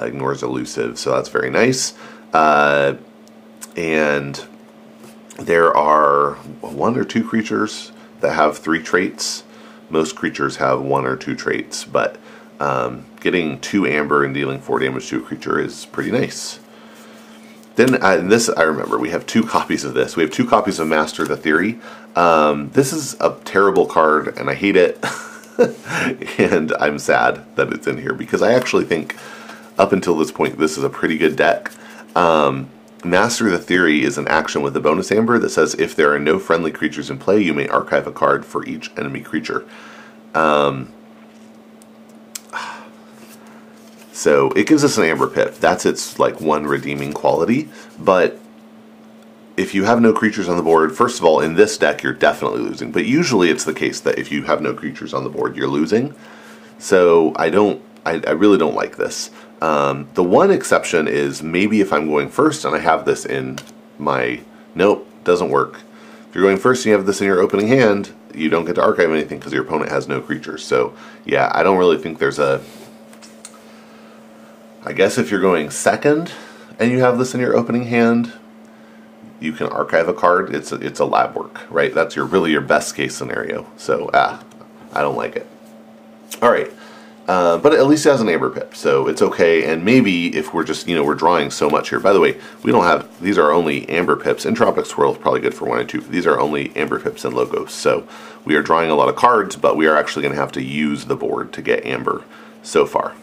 uh, 0.00 0.06
ignores 0.06 0.42
elusive, 0.42 0.98
so 0.98 1.10
that's 1.12 1.28
very 1.28 1.50
nice. 1.50 1.94
Uh, 2.32 2.94
and 3.76 4.44
there 5.38 5.76
are 5.76 6.34
one 6.60 6.98
or 6.98 7.04
two 7.04 7.26
creatures 7.26 7.92
that 8.20 8.34
have 8.34 8.58
three 8.58 8.82
traits. 8.82 9.44
Most 9.90 10.16
creatures 10.16 10.56
have 10.56 10.80
one 10.80 11.06
or 11.06 11.16
two 11.16 11.34
traits, 11.34 11.84
but 11.84 12.18
um, 12.60 13.04
getting 13.20 13.60
two 13.60 13.86
amber 13.86 14.24
and 14.24 14.34
dealing 14.34 14.60
four 14.60 14.78
damage 14.78 15.08
to 15.08 15.18
a 15.18 15.22
creature 15.22 15.60
is 15.60 15.86
pretty 15.86 16.10
nice. 16.10 16.58
Then, 17.78 18.02
uh, 18.02 18.16
this 18.16 18.48
I 18.48 18.62
remember, 18.64 18.98
we 18.98 19.10
have 19.10 19.24
two 19.24 19.44
copies 19.46 19.84
of 19.84 19.94
this. 19.94 20.16
We 20.16 20.24
have 20.24 20.32
two 20.32 20.44
copies 20.44 20.80
of 20.80 20.88
Master 20.88 21.24
the 21.24 21.36
Theory. 21.36 21.78
Um, 22.16 22.70
this 22.70 22.92
is 22.92 23.14
a 23.20 23.36
terrible 23.44 23.86
card, 23.86 24.36
and 24.36 24.50
I 24.50 24.54
hate 24.54 24.74
it. 24.76 24.98
and 26.40 26.72
I'm 26.72 26.98
sad 26.98 27.44
that 27.54 27.72
it's 27.72 27.86
in 27.86 27.98
here 27.98 28.14
because 28.14 28.42
I 28.42 28.52
actually 28.52 28.84
think 28.84 29.16
up 29.78 29.92
until 29.92 30.16
this 30.16 30.32
point 30.32 30.58
this 30.58 30.76
is 30.76 30.82
a 30.82 30.90
pretty 30.90 31.16
good 31.16 31.36
deck. 31.36 31.70
Um, 32.16 32.68
Master 33.04 33.48
the 33.48 33.58
Theory 33.58 34.02
is 34.02 34.18
an 34.18 34.26
action 34.26 34.62
with 34.62 34.76
a 34.76 34.80
bonus 34.80 35.12
amber 35.12 35.38
that 35.38 35.50
says 35.50 35.74
if 35.74 35.94
there 35.94 36.12
are 36.12 36.18
no 36.18 36.40
friendly 36.40 36.72
creatures 36.72 37.10
in 37.10 37.18
play, 37.18 37.40
you 37.40 37.54
may 37.54 37.68
archive 37.68 38.08
a 38.08 38.12
card 38.12 38.44
for 38.44 38.66
each 38.66 38.90
enemy 38.96 39.20
creature. 39.20 39.64
Um, 40.34 40.92
so 44.18 44.50
it 44.56 44.66
gives 44.66 44.82
us 44.82 44.98
an 44.98 45.04
amber 45.04 45.28
pip. 45.28 45.54
That's 45.58 45.86
its 45.86 46.18
like 46.18 46.40
one 46.40 46.66
redeeming 46.66 47.12
quality, 47.12 47.68
but 48.00 48.36
if 49.56 49.76
you 49.76 49.84
have 49.84 50.00
no 50.00 50.12
creatures 50.12 50.48
on 50.48 50.56
the 50.56 50.62
board, 50.64 50.96
first 50.96 51.20
of 51.20 51.24
all, 51.24 51.38
in 51.40 51.54
this 51.54 51.78
deck, 51.78 52.02
you're 52.02 52.14
definitely 52.14 52.62
losing. 52.62 52.90
But 52.90 53.06
usually 53.06 53.48
it's 53.48 53.62
the 53.62 53.72
case 53.72 54.00
that 54.00 54.18
if 54.18 54.32
you 54.32 54.42
have 54.42 54.60
no 54.60 54.74
creatures 54.74 55.14
on 55.14 55.22
the 55.22 55.30
board, 55.30 55.54
you're 55.54 55.68
losing. 55.68 56.16
So 56.80 57.32
I 57.36 57.48
don't, 57.48 57.80
I, 58.04 58.20
I 58.26 58.32
really 58.32 58.58
don't 58.58 58.74
like 58.74 58.96
this. 58.96 59.30
Um, 59.62 60.08
the 60.14 60.24
one 60.24 60.50
exception 60.50 61.06
is 61.06 61.40
maybe 61.40 61.80
if 61.80 61.92
I'm 61.92 62.08
going 62.08 62.28
first 62.28 62.64
and 62.64 62.74
I 62.74 62.80
have 62.80 63.04
this 63.04 63.24
in 63.24 63.60
my, 64.00 64.40
nope, 64.74 65.08
doesn't 65.22 65.48
work. 65.48 65.80
If 66.28 66.34
you're 66.34 66.42
going 66.42 66.56
first 66.58 66.84
and 66.84 66.90
you 66.90 66.96
have 66.96 67.06
this 67.06 67.20
in 67.20 67.28
your 67.28 67.40
opening 67.40 67.68
hand, 67.68 68.12
you 68.34 68.48
don't 68.48 68.64
get 68.64 68.74
to 68.74 68.82
archive 68.82 69.12
anything 69.12 69.38
because 69.38 69.52
your 69.52 69.62
opponent 69.62 69.92
has 69.92 70.08
no 70.08 70.20
creatures. 70.20 70.64
So 70.64 70.92
yeah, 71.24 71.52
I 71.54 71.62
don't 71.62 71.78
really 71.78 71.98
think 71.98 72.18
there's 72.18 72.40
a, 72.40 72.60
I 74.84 74.92
guess 74.92 75.18
if 75.18 75.30
you're 75.30 75.40
going 75.40 75.70
second 75.70 76.32
and 76.78 76.90
you 76.90 77.00
have 77.00 77.18
this 77.18 77.34
in 77.34 77.40
your 77.40 77.56
opening 77.56 77.84
hand, 77.84 78.32
you 79.40 79.52
can 79.52 79.66
archive 79.68 80.08
a 80.08 80.14
card. 80.14 80.54
It's 80.54 80.72
a, 80.72 80.76
it's 80.76 81.00
a 81.00 81.04
lab 81.04 81.34
work, 81.34 81.60
right? 81.70 81.92
That's 81.94 82.16
your 82.16 82.24
really 82.24 82.52
your 82.52 82.60
best 82.60 82.94
case 82.94 83.14
scenario. 83.16 83.66
So 83.76 84.10
ah, 84.14 84.42
I 84.92 85.00
don't 85.02 85.16
like 85.16 85.36
it. 85.36 85.46
All 86.40 86.50
right. 86.50 86.70
Uh, 87.26 87.58
but 87.58 87.74
at 87.74 87.86
least 87.86 88.06
it 88.06 88.08
has 88.08 88.22
an 88.22 88.28
amber 88.30 88.48
pip, 88.48 88.74
so 88.74 89.06
it's 89.06 89.20
okay. 89.20 89.70
And 89.70 89.84
maybe 89.84 90.34
if 90.34 90.54
we're 90.54 90.64
just, 90.64 90.88
you 90.88 90.94
know, 90.94 91.04
we're 91.04 91.14
drawing 91.14 91.50
so 91.50 91.68
much 91.68 91.90
here. 91.90 92.00
By 92.00 92.14
the 92.14 92.20
way, 92.20 92.40
we 92.62 92.72
don't 92.72 92.84
have, 92.84 93.20
these 93.20 93.36
are 93.36 93.52
only 93.52 93.86
amber 93.90 94.16
pips. 94.16 94.46
Entropic 94.46 94.86
Swirl 94.86 95.12
is 95.12 95.18
probably 95.18 95.40
good 95.40 95.52
for 95.52 95.66
one 95.66 95.78
and 95.78 95.86
two. 95.86 96.00
These 96.00 96.26
are 96.26 96.40
only 96.40 96.74
amber 96.74 96.98
pips 96.98 97.26
and 97.26 97.36
logos. 97.36 97.72
So 97.72 98.08
we 98.46 98.54
are 98.54 98.62
drawing 98.62 98.88
a 98.88 98.94
lot 98.94 99.10
of 99.10 99.16
cards, 99.16 99.56
but 99.56 99.76
we 99.76 99.86
are 99.86 99.94
actually 99.94 100.22
going 100.22 100.34
to 100.34 100.40
have 100.40 100.52
to 100.52 100.62
use 100.62 101.04
the 101.04 101.16
board 101.16 101.52
to 101.52 101.60
get 101.60 101.84
amber 101.84 102.24
so 102.62 102.86
far. 102.86 103.14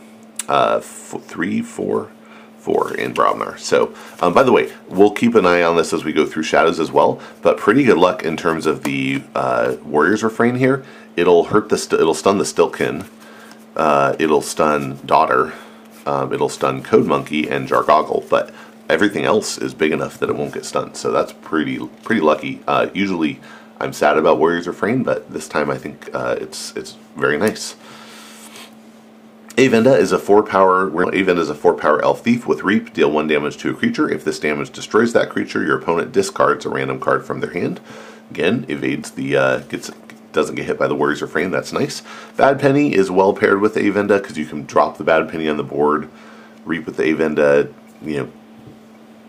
Uh, 0.48 0.80
three, 0.80 1.62
four, 1.62 2.12
four 2.60 2.96
in 2.96 3.14
Brobnar. 3.14 3.58
So, 3.58 3.94
um, 4.22 4.34
by 4.34 4.44
the 4.44 4.52
way, 4.52 4.72
we'll 4.88 5.12
keep 5.12 5.36
an 5.36 5.46
eye 5.46 5.64
on 5.64 5.76
this 5.76 5.94
as 5.94 6.04
we 6.04 6.14
go 6.14 6.26
through 6.26 6.44
Shadows 6.44 6.80
as 6.80 6.92
well. 6.92 7.20
But 7.42 7.58
pretty 7.58 7.84
good 7.84 7.98
luck 7.98 8.24
in 8.24 8.38
terms 8.38 8.66
of 8.66 8.84
the 8.84 9.24
uh, 9.34 9.78
Warrior's 9.84 10.24
Refrain 10.24 10.56
here. 10.56 10.84
It'll 11.16 11.46
hurt 11.46 11.70
the, 11.70 11.76
it'll 12.00 12.14
stun 12.14 12.38
the 12.38 12.44
Stiltkin 12.44 13.08
uh, 13.76 14.16
it'll 14.20 14.42
stun 14.42 15.00
Daughter, 15.06 15.54
um, 16.06 16.34
it'll 16.34 16.50
stun 16.50 16.82
Code 16.82 17.06
Monkey 17.06 17.50
and 17.50 17.68
Jargoggle, 17.68 18.30
but 18.30 18.54
everything 18.90 19.26
else 19.26 19.58
is 19.58 19.74
big 19.74 19.92
enough 19.92 20.18
that 20.20 20.30
it 20.30 20.36
won't 20.36 20.54
get 20.54 20.66
stunned. 20.66 20.96
So 20.96 21.12
that's 21.12 21.34
pretty 21.34 21.86
pretty 22.04 22.22
lucky. 22.22 22.62
Uh, 22.68 22.88
usually, 22.94 23.40
I'm 23.80 23.94
sad 23.94 24.18
about 24.18 24.38
Warrior's 24.38 24.68
Refrain, 24.68 25.04
but 25.04 25.32
this 25.32 25.48
time 25.48 25.70
I 25.70 25.78
think 25.78 26.10
uh, 26.14 26.38
it's 26.40 26.76
it's 26.76 26.96
very 27.16 27.38
nice. 27.38 27.76
Avenda 29.58 29.98
is 29.98 30.12
a 30.12 30.20
four 30.20 30.44
power. 30.44 30.90
Avenda 30.90 31.38
is 31.38 31.50
a 31.50 31.56
four 31.56 31.74
power 31.74 32.04
elf 32.04 32.22
thief 32.22 32.46
with 32.46 32.64
reap. 32.64 32.94
Deal 32.94 33.10
one 33.10 33.28
damage 33.28 33.56
to 33.58 33.70
a 33.70 33.74
creature. 33.74 34.10
If 34.10 34.26
this 34.26 34.38
damage 34.38 34.72
destroys 34.72 35.14
that 35.14 35.30
creature, 35.30 35.64
your 35.64 35.78
opponent 35.78 36.12
discards 36.12 36.66
a 36.66 36.70
random 36.70 37.00
card 37.00 37.26
from 37.26 37.40
their 37.40 37.52
hand. 37.52 37.80
Again, 38.32 38.66
evades 38.68 39.12
the 39.12 39.38
uh, 39.38 39.58
gets 39.60 39.92
doesn't 40.34 40.56
get 40.56 40.66
hit 40.66 40.78
by 40.78 40.88
the 40.88 40.96
Warrior's 40.96 41.22
Refrain. 41.22 41.52
That's 41.52 41.72
nice. 41.72 42.04
Bad 42.36 42.60
Penny 42.60 42.94
is 42.94 43.10
well 43.10 43.32
paired 43.32 43.62
with 43.62 43.76
Avenda 43.76 44.22
because 44.22 44.38
you 44.38 44.46
can 44.46 44.66
drop 44.66 44.98
the 44.98 45.06
Bad 45.06 45.30
Penny 45.30 45.48
on 45.48 45.56
the 45.56 45.64
board, 45.64 46.10
reap 46.66 46.86
with 46.86 46.98
the 46.98 47.04
Avenda, 47.04 47.72
you 48.02 48.18
know, 48.18 48.32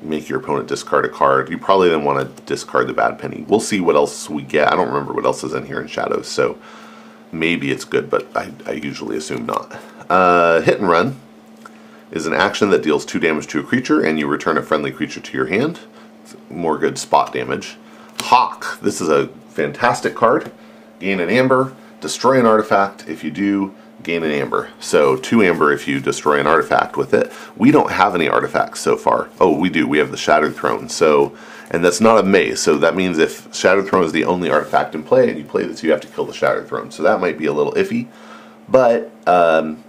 make 0.02 0.28
your 0.28 0.40
opponent 0.40 0.66
discard 0.66 1.04
a 1.04 1.08
card. 1.08 1.48
You 1.50 1.58
probably 1.58 1.88
then 1.88 2.02
want 2.02 2.36
to 2.36 2.42
discard 2.42 2.88
the 2.88 2.94
Bad 2.94 3.20
Penny. 3.20 3.44
We'll 3.46 3.60
see 3.60 3.80
what 3.80 3.94
else 3.94 4.28
we 4.28 4.42
get. 4.42 4.72
I 4.72 4.74
don't 4.74 4.88
remember 4.88 5.12
what 5.12 5.24
else 5.24 5.44
is 5.44 5.54
in 5.54 5.66
here 5.66 5.80
in 5.80 5.86
Shadows, 5.86 6.26
so 6.26 6.58
maybe 7.30 7.70
it's 7.70 7.84
good, 7.84 8.10
but 8.10 8.26
I, 8.36 8.50
I 8.66 8.72
usually 8.72 9.16
assume 9.16 9.46
not. 9.46 9.78
Uh, 10.08 10.60
hit 10.60 10.78
and 10.78 10.88
Run 10.88 11.20
is 12.10 12.26
an 12.26 12.32
action 12.32 12.70
that 12.70 12.82
deals 12.82 13.04
2 13.04 13.18
damage 13.18 13.46
to 13.48 13.60
a 13.60 13.62
creature, 13.62 14.00
and 14.00 14.18
you 14.18 14.26
return 14.26 14.56
a 14.56 14.62
friendly 14.62 14.92
creature 14.92 15.20
to 15.20 15.36
your 15.36 15.46
hand. 15.46 15.80
It's 16.22 16.36
more 16.50 16.78
good 16.78 16.98
spot 16.98 17.32
damage. 17.32 17.76
Hawk. 18.20 18.78
This 18.80 19.00
is 19.00 19.08
a 19.08 19.28
fantastic 19.50 20.14
card 20.14 20.52
gain 20.98 21.20
an 21.20 21.30
amber, 21.30 21.74
destroy 22.00 22.38
an 22.38 22.46
artifact. 22.46 23.08
If 23.08 23.24
you 23.24 23.30
do, 23.30 23.74
gain 24.02 24.22
an 24.22 24.30
amber. 24.30 24.70
So 24.80 25.16
two 25.16 25.42
amber 25.42 25.72
if 25.72 25.88
you 25.88 26.00
destroy 26.00 26.40
an 26.40 26.46
artifact 26.46 26.96
with 26.96 27.12
it. 27.14 27.32
We 27.56 27.70
don't 27.70 27.90
have 27.90 28.14
any 28.14 28.28
artifacts 28.28 28.80
so 28.80 28.96
far. 28.96 29.28
Oh, 29.40 29.58
we 29.58 29.68
do. 29.68 29.86
We 29.86 29.98
have 29.98 30.10
the 30.10 30.16
Shattered 30.16 30.54
Throne. 30.54 30.88
So, 30.88 31.36
and 31.70 31.84
that's 31.84 32.00
not 32.00 32.18
a 32.18 32.22
maze. 32.22 32.60
So 32.60 32.78
that 32.78 32.94
means 32.94 33.18
if 33.18 33.52
Shattered 33.54 33.88
Throne 33.88 34.04
is 34.04 34.12
the 34.12 34.24
only 34.24 34.50
artifact 34.50 34.94
in 34.94 35.02
play 35.02 35.28
and 35.28 35.38
you 35.38 35.44
play 35.44 35.64
this, 35.64 35.82
you 35.82 35.90
have 35.90 36.00
to 36.02 36.08
kill 36.08 36.24
the 36.24 36.32
Shattered 36.32 36.68
Throne. 36.68 36.90
So 36.90 37.02
that 37.02 37.20
might 37.20 37.38
be 37.38 37.46
a 37.46 37.52
little 37.52 37.72
iffy. 37.72 38.06
But 38.68 39.12
um, 39.26 39.82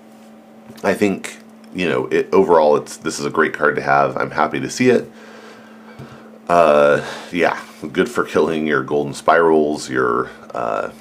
I 0.84 0.94
think 0.94 1.38
you 1.74 1.88
know 1.88 2.08
it, 2.08 2.30
overall, 2.32 2.78
it's 2.78 2.98
this 2.98 3.20
is 3.20 3.26
a 3.26 3.30
great 3.30 3.54
card 3.54 3.76
to 3.76 3.82
have. 3.82 4.18
I'm 4.18 4.32
happy 4.32 4.60
to 4.60 4.70
see 4.70 4.90
it. 4.90 5.12
Uh, 6.48 7.06
yeah, 7.32 7.62
good 7.92 8.10
for 8.10 8.24
killing 8.24 8.66
your 8.66 8.82
golden 8.84 9.14
spirals, 9.14 9.90
your 9.90 10.30
uh, 10.54 10.92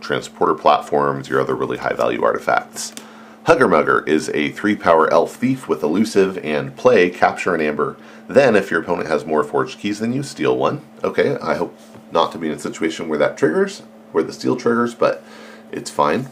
transporter 0.00 0.54
platforms, 0.54 1.28
your 1.28 1.40
other 1.40 1.54
really 1.54 1.78
high 1.78 1.92
value 1.92 2.22
artifacts. 2.22 2.94
Hugger 3.44 3.68
Mugger 3.68 4.02
is 4.06 4.30
a 4.30 4.50
3 4.52 4.74
power 4.76 5.12
elf 5.12 5.36
thief 5.36 5.68
with 5.68 5.82
elusive 5.82 6.38
and 6.38 6.74
play, 6.76 7.10
capture 7.10 7.54
an 7.54 7.60
amber. 7.60 7.96
Then, 8.26 8.56
if 8.56 8.70
your 8.70 8.80
opponent 8.80 9.08
has 9.08 9.26
more 9.26 9.44
forged 9.44 9.78
keys 9.78 9.98
than 9.98 10.14
you, 10.14 10.22
steal 10.22 10.56
one. 10.56 10.80
Okay, 11.02 11.36
I 11.36 11.56
hope 11.56 11.78
not 12.10 12.32
to 12.32 12.38
be 12.38 12.46
in 12.46 12.54
a 12.54 12.58
situation 12.58 13.06
where 13.06 13.18
that 13.18 13.36
triggers, 13.36 13.80
where 14.12 14.24
the 14.24 14.32
steal 14.32 14.56
triggers, 14.56 14.94
but 14.94 15.22
it's 15.70 15.90
fine. 15.90 16.28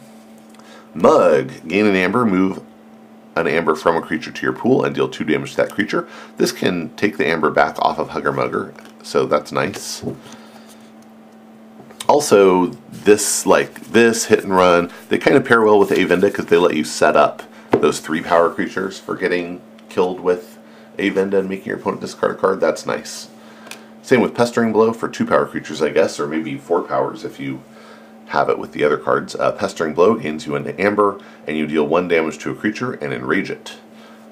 Mug, 0.94 1.68
gain 1.68 1.86
an 1.86 1.96
amber, 1.96 2.24
move 2.24 2.62
an 3.34 3.46
amber 3.46 3.74
from 3.74 3.96
a 3.96 4.02
creature 4.02 4.30
to 4.30 4.42
your 4.42 4.52
pool 4.52 4.84
and 4.84 4.94
deal 4.94 5.08
2 5.08 5.24
damage 5.24 5.52
to 5.52 5.56
that 5.56 5.70
creature. 5.70 6.06
This 6.36 6.52
can 6.52 6.90
take 6.96 7.16
the 7.16 7.26
amber 7.26 7.50
back 7.50 7.78
off 7.78 7.98
of 7.98 8.10
Hugger 8.10 8.32
Mugger, 8.32 8.74
so 9.02 9.26
that's 9.26 9.52
nice. 9.52 10.04
Also, 12.08 12.66
this 12.90 13.46
like 13.46 13.74
this 13.86 14.26
hit 14.26 14.44
and 14.44 14.54
run, 14.54 14.90
they 15.08 15.18
kind 15.18 15.36
of 15.36 15.44
pair 15.44 15.62
well 15.62 15.78
with 15.78 15.90
Avenda 15.90 16.22
because 16.22 16.46
they 16.46 16.58
let 16.58 16.76
you 16.76 16.84
set 16.84 17.16
up 17.16 17.42
those 17.70 18.00
three 18.00 18.20
power 18.20 18.50
creatures 18.50 18.98
for 18.98 19.16
getting 19.16 19.62
killed 19.88 20.20
with 20.20 20.58
Avenda 20.98 21.38
and 21.38 21.48
making 21.48 21.66
your 21.66 21.78
opponent 21.78 22.02
discard 22.02 22.32
a 22.32 22.38
card. 22.38 22.60
That's 22.60 22.84
nice. 22.84 23.28
Same 24.02 24.20
with 24.20 24.34
Pestering 24.34 24.72
Blow 24.72 24.92
for 24.92 25.08
two 25.08 25.24
power 25.24 25.46
creatures, 25.46 25.80
I 25.80 25.90
guess, 25.90 26.20
or 26.20 26.26
maybe 26.26 26.58
four 26.58 26.82
powers 26.82 27.24
if 27.24 27.40
you 27.40 27.62
have 28.32 28.48
it 28.48 28.58
with 28.58 28.72
the 28.72 28.82
other 28.82 28.96
cards. 28.96 29.34
Uh, 29.34 29.52
Pestering 29.52 29.92
Blow 29.92 30.14
gains 30.14 30.46
you 30.46 30.56
into 30.56 30.78
Amber, 30.80 31.20
and 31.46 31.54
you 31.54 31.66
deal 31.66 31.86
one 31.86 32.08
damage 32.08 32.38
to 32.38 32.50
a 32.50 32.54
creature 32.54 32.94
and 32.94 33.12
enrage 33.12 33.50
it. 33.50 33.76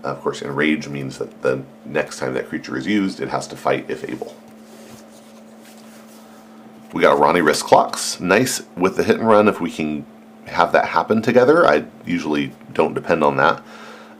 Uh, 0.03 0.09
of 0.09 0.21
course, 0.23 0.41
enrage 0.41 0.89
means 0.89 1.19
that 1.19 1.43
the 1.43 1.63
next 1.85 2.19
time 2.19 2.33
that 2.33 2.49
creature 2.49 2.79
is 2.79 2.87
used, 2.87 3.21
it 3.21 3.29
has 3.29 3.47
to 3.47 3.57
fight 3.57 3.91
if 3.91 4.09
able. 4.09 4.35
We 6.95 7.03
got 7.03 7.19
Ronnie 7.19 7.43
Wristclocks. 7.43 8.19
Nice 8.21 8.63
with 8.75 8.97
the 8.97 9.05
hit 9.05 9.19
and 9.19 9.29
run 9.29 9.49
if 9.49 9.61
we 9.61 9.71
can 9.71 10.07
have 10.47 10.73
that 10.73 10.87
happen 10.87 11.21
together. 11.21 11.67
I 11.67 11.85
usually 12.07 12.53
don't 12.73 12.95
depend 12.95 13.23
on 13.23 13.37
that. 13.37 13.63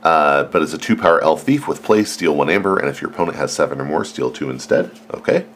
Uh, 0.03 0.43
but 0.43 0.61
it's 0.61 0.73
a 0.73 0.77
two 0.77 0.95
power 0.95 1.19
elf 1.23 1.41
thief 1.41 1.67
with 1.67 1.81
play, 1.81 2.03
steal 2.03 2.35
one 2.35 2.51
amber, 2.51 2.77
and 2.77 2.87
if 2.87 3.01
your 3.01 3.09
opponent 3.09 3.37
has 3.37 3.51
seven 3.51 3.81
or 3.81 3.85
more, 3.85 4.05
steal 4.05 4.29
two 4.29 4.51
instead. 4.51 4.91
Okay. 5.11 5.47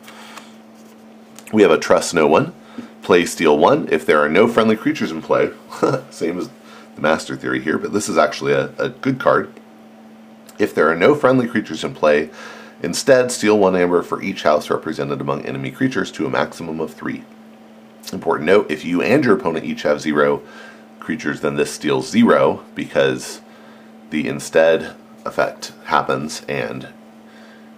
We 1.54 1.62
have 1.62 1.72
a 1.72 1.78
trust 1.78 2.16
no 2.16 2.26
one. 2.26 2.54
Play, 3.06 3.26
steal 3.26 3.58
one. 3.58 3.88
If 3.90 4.06
there 4.06 4.20
are 4.20 4.30
no 4.30 4.48
friendly 4.48 4.76
creatures 4.76 5.12
in 5.12 5.22
play, 5.22 5.52
same 6.10 6.38
as 6.40 6.50
the 6.96 7.02
master 7.02 7.38
theory 7.38 7.62
here, 7.62 7.78
but 7.78 7.94
this 7.94 8.10
is 8.10 8.18
actually 8.18 8.52
a, 8.52 8.72
a 8.78 8.90
good 8.90 9.20
card. 9.20 9.50
If 10.60 10.76
there 10.76 10.90
are 10.90 10.96
no 10.96 11.16
friendly 11.16 11.48
creatures 11.48 11.84
in 11.84 11.94
play, 11.94 12.30
Instead, 12.82 13.32
steal 13.32 13.58
one 13.58 13.76
amber 13.76 14.04
for 14.04 14.22
each 14.22 14.44
house 14.44 14.70
represented 14.70 15.22
among 15.22 15.46
enemy 15.46 15.72
creatures 15.72 16.12
to 16.12 16.26
a 16.26 16.30
maximum 16.30 16.80
of 16.80 16.94
three. 16.94 17.24
Important 18.12 18.46
note, 18.46 18.70
if 18.70 18.86
you 18.86 19.02
and 19.02 19.24
your 19.24 19.36
opponent 19.36 19.66
each 19.66 19.84
have 19.84 20.02
zero 20.02 20.42
creatures, 21.00 21.42
then 21.42 21.56
this 21.56 21.72
steals 21.72 22.10
zero 22.10 22.64
because 22.76 23.42
the 24.10 24.28
instead 24.28 24.96
effect 25.26 25.74
happens 25.86 26.44
and 26.48 26.90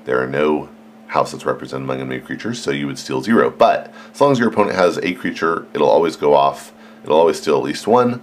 there 0.05 0.21
are 0.21 0.27
no 0.27 0.69
houses 1.07 1.45
represented 1.45 1.83
among 1.83 2.01
enemy 2.01 2.19
creatures, 2.19 2.61
so 2.61 2.71
you 2.71 2.87
would 2.87 2.99
steal 2.99 3.21
zero. 3.21 3.49
But 3.49 3.93
as 4.13 4.21
long 4.21 4.31
as 4.31 4.39
your 4.39 4.49
opponent 4.49 4.75
has 4.75 4.97
a 4.97 5.13
creature, 5.13 5.67
it'll 5.73 5.89
always 5.89 6.15
go 6.15 6.33
off. 6.33 6.73
It'll 7.03 7.17
always 7.17 7.39
steal 7.41 7.57
at 7.57 7.63
least 7.63 7.87
one. 7.87 8.21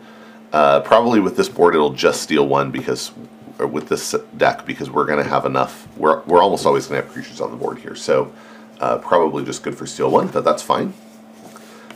Uh, 0.52 0.80
probably 0.80 1.18
with 1.20 1.36
this 1.36 1.48
board, 1.48 1.74
it'll 1.74 1.92
just 1.92 2.22
steal 2.22 2.46
one 2.46 2.70
because 2.70 3.12
with 3.58 3.88
this 3.88 4.14
deck 4.36 4.66
because 4.66 4.90
we're 4.90 5.06
going 5.06 5.22
to 5.22 5.28
have 5.28 5.46
enough. 5.46 5.88
We're, 5.96 6.22
we're 6.22 6.42
almost 6.42 6.66
always 6.66 6.86
going 6.86 7.00
to 7.00 7.06
have 7.06 7.12
creatures 7.12 7.40
on 7.40 7.50
the 7.50 7.56
board 7.56 7.78
here, 7.78 7.94
so 7.94 8.32
uh, 8.80 8.98
probably 8.98 9.44
just 9.44 9.62
good 9.62 9.76
for 9.76 9.86
steal 9.86 10.10
one, 10.10 10.28
but 10.28 10.44
that's 10.44 10.62
fine. 10.62 10.94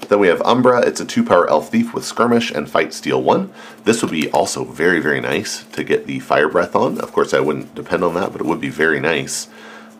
Then 0.08 0.20
we 0.20 0.28
have 0.28 0.40
Umbra. 0.42 0.86
It's 0.86 1.00
a 1.00 1.04
two-power 1.04 1.50
elf 1.50 1.70
thief 1.70 1.92
with 1.92 2.04
skirmish 2.04 2.50
and 2.50 2.70
fight 2.70 2.94
steal 2.94 3.22
one. 3.22 3.52
This 3.84 4.00
would 4.00 4.10
be 4.10 4.30
also 4.30 4.64
very, 4.64 5.00
very 5.00 5.20
nice 5.20 5.64
to 5.64 5.84
get 5.84 6.06
the 6.06 6.20
fire 6.20 6.48
breath 6.48 6.74
on. 6.74 6.98
Of 7.00 7.12
course, 7.12 7.34
I 7.34 7.40
wouldn't 7.40 7.74
depend 7.74 8.04
on 8.04 8.14
that, 8.14 8.32
but 8.32 8.40
it 8.40 8.46
would 8.46 8.60
be 8.60 8.70
very 8.70 9.00
nice. 9.00 9.48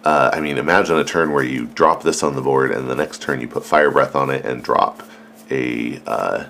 Uh, 0.05 0.31
I 0.33 0.40
mean, 0.40 0.59
imagine 0.59 0.97
a 0.97 1.05
turn 1.05 1.33
where 1.33 1.45
you 1.45 1.67
drop 1.67 2.02
this 2.02 2.23
on 2.23 2.35
the 2.35 2.43
board, 2.43 2.71
and 2.71 2.88
the 2.88 2.95
next 2.95 3.21
turn 3.21 3.40
you 3.40 3.49
put 3.49 3.64
fire 3.64 3.90
breath 3.90 4.14
on 4.14 4.31
it 4.31 4.45
and 4.45 4.62
drop 4.62 5.02
a 5.50 6.00
uh, 6.07 6.45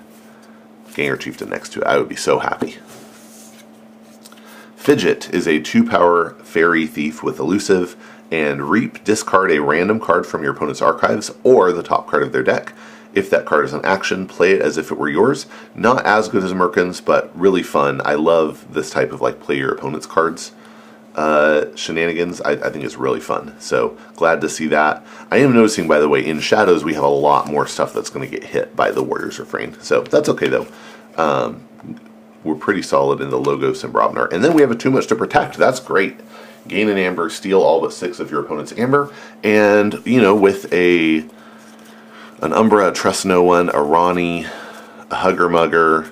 Ganger 0.93 1.17
Chieftain 1.17 1.49
next 1.49 1.73
to 1.73 1.81
it. 1.81 1.87
I 1.87 1.97
would 1.97 2.09
be 2.09 2.15
so 2.15 2.39
happy. 2.39 2.77
Fidget 4.75 5.33
is 5.33 5.47
a 5.47 5.59
two 5.59 5.83
power 5.83 6.35
fairy 6.35 6.87
thief 6.87 7.21
with 7.21 7.39
elusive 7.39 7.95
And 8.31 8.69
Reap, 8.69 9.03
discard 9.03 9.51
a 9.51 9.61
random 9.61 9.99
card 9.99 10.25
from 10.25 10.43
your 10.43 10.53
opponent's 10.53 10.81
archives 10.81 11.31
or 11.43 11.71
the 11.71 11.83
top 11.83 12.07
card 12.07 12.23
of 12.23 12.31
their 12.31 12.43
deck. 12.43 12.73
If 13.13 13.29
that 13.31 13.45
card 13.45 13.65
is 13.65 13.73
an 13.73 13.83
action, 13.83 14.27
play 14.27 14.51
it 14.51 14.61
as 14.61 14.77
if 14.77 14.91
it 14.91 14.97
were 14.97 15.09
yours. 15.09 15.47
Not 15.73 16.05
as 16.05 16.29
good 16.29 16.43
as 16.43 16.53
Merkins, 16.53 17.03
but 17.03 17.37
really 17.37 17.63
fun. 17.63 18.01
I 18.05 18.13
love 18.13 18.71
this 18.71 18.91
type 18.91 19.11
of 19.11 19.19
like 19.19 19.39
play 19.41 19.57
your 19.57 19.71
opponent's 19.71 20.05
cards 20.05 20.51
uh, 21.15 21.75
shenanigans. 21.75 22.41
I, 22.41 22.51
I 22.51 22.69
think 22.69 22.83
is 22.83 22.95
really 22.95 23.19
fun. 23.19 23.55
So 23.59 23.97
glad 24.15 24.41
to 24.41 24.49
see 24.49 24.67
that. 24.67 25.05
I 25.31 25.37
am 25.37 25.53
noticing, 25.53 25.87
by 25.87 25.99
the 25.99 26.09
way, 26.09 26.25
in 26.25 26.39
Shadows 26.39 26.83
we 26.83 26.93
have 26.93 27.03
a 27.03 27.07
lot 27.07 27.47
more 27.47 27.67
stuff 27.67 27.93
that's 27.93 28.09
going 28.09 28.29
to 28.29 28.39
get 28.39 28.49
hit 28.49 28.75
by 28.75 28.91
the 28.91 29.03
Warrior's 29.03 29.39
Refrain. 29.39 29.79
So 29.81 30.01
that's 30.01 30.29
okay 30.29 30.47
though. 30.47 30.67
Um, 31.17 31.65
we're 32.43 32.55
pretty 32.55 32.81
solid 32.81 33.21
in 33.21 33.29
the 33.29 33.39
Logos 33.39 33.83
and 33.83 33.93
Brobnar. 33.93 34.31
And 34.31 34.43
then 34.43 34.53
we 34.53 34.61
have 34.61 34.71
a 34.71 34.75
Too 34.75 34.91
Much 34.91 35.07
to 35.07 35.15
Protect. 35.15 35.57
That's 35.57 35.79
great. 35.79 36.19
Gain 36.67 36.89
an 36.89 36.97
Amber, 36.97 37.29
steal 37.29 37.61
all 37.61 37.81
but 37.81 37.93
six 37.93 38.19
of 38.19 38.31
your 38.31 38.41
opponent's 38.41 38.71
Amber. 38.77 39.11
And, 39.43 40.01
you 40.05 40.21
know, 40.21 40.35
with 40.35 40.71
a 40.71 41.25
an 42.41 42.53
Umbra, 42.53 42.89
a 42.89 42.93
Trust 42.93 43.25
No 43.25 43.43
One, 43.43 43.69
a 43.73 43.81
Ronnie, 43.81 44.45
a 45.09 45.15
Hugger 45.15 45.49
Mugger 45.49 46.11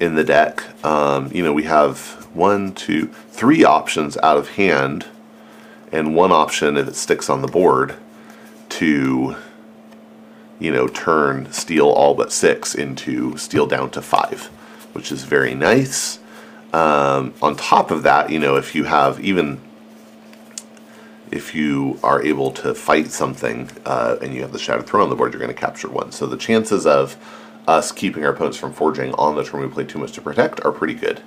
in 0.00 0.14
the 0.14 0.24
deck, 0.24 0.64
um, 0.84 1.30
you 1.32 1.42
know, 1.42 1.52
we 1.52 1.64
have 1.64 2.26
one, 2.34 2.72
two, 2.72 3.08
three 3.28 3.62
options 3.62 4.16
out 4.18 4.38
of 4.38 4.50
hand, 4.52 5.06
and 5.92 6.16
one 6.16 6.32
option 6.32 6.76
if 6.76 6.88
it 6.88 6.96
sticks 6.96 7.28
on 7.28 7.42
the 7.42 7.48
board 7.48 7.94
to, 8.70 9.36
you 10.58 10.72
know, 10.72 10.88
turn 10.88 11.52
steel 11.52 11.88
all 11.88 12.14
but 12.14 12.32
six 12.32 12.74
into 12.74 13.36
steel 13.36 13.66
down 13.66 13.90
to 13.90 14.00
five, 14.00 14.46
which 14.94 15.12
is 15.12 15.24
very 15.24 15.54
nice. 15.54 16.18
Um, 16.72 17.34
on 17.42 17.56
top 17.56 17.90
of 17.90 18.02
that, 18.04 18.30
you 18.30 18.38
know, 18.38 18.56
if 18.56 18.74
you 18.74 18.84
have 18.84 19.20
even 19.20 19.60
if 21.30 21.54
you 21.54 21.98
are 22.02 22.22
able 22.22 22.50
to 22.50 22.74
fight 22.74 23.10
something 23.10 23.70
uh, 23.84 24.16
and 24.22 24.34
you 24.34 24.42
have 24.42 24.52
the 24.52 24.58
Shattered 24.58 24.86
Throne 24.86 25.04
on 25.04 25.10
the 25.10 25.16
board, 25.16 25.32
you're 25.32 25.40
going 25.40 25.54
to 25.54 25.60
capture 25.60 25.88
one. 25.88 26.10
So 26.10 26.26
the 26.26 26.36
chances 26.36 26.86
of 26.86 27.16
us 27.66 27.92
keeping 27.92 28.24
our 28.24 28.32
opponents 28.32 28.58
from 28.58 28.72
forging 28.72 29.14
on 29.14 29.36
the 29.36 29.44
turn 29.44 29.60
we 29.60 29.68
play 29.68 29.84
too 29.84 29.98
much 29.98 30.12
to 30.12 30.20
protect 30.20 30.64
are 30.64 30.72
pretty 30.72 30.94
good. 30.94 31.22